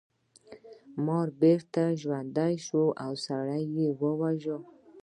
مار 1.05 1.27
بیرته 1.41 1.83
ژوندی 2.01 2.55
شو 2.65 2.83
او 3.03 3.11
سړی 3.25 3.63
یې 3.77 3.87
وواژه. 3.99 4.57